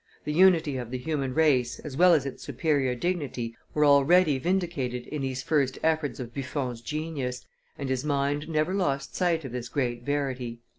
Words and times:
The 0.25 0.33
unity 0.33 0.77
of 0.77 0.89
the 0.89 0.97
human 0.97 1.35
race 1.35 1.77
as 1.77 1.95
well 1.95 2.15
as 2.15 2.25
its 2.25 2.41
superior 2.43 2.95
dignity 2.95 3.55
were 3.75 3.85
already 3.85 4.39
vindicated 4.39 5.05
in 5.05 5.21
these 5.21 5.43
first 5.43 5.77
efforts 5.83 6.19
of 6.19 6.33
Buffon's 6.33 6.81
genius, 6.81 7.45
and 7.77 7.87
his 7.87 8.03
mind 8.03 8.49
never 8.49 8.73
lost 8.73 9.15
sight 9.15 9.45
of 9.45 9.51
this 9.51 9.69
great 9.69 10.01
verity. 10.01 10.61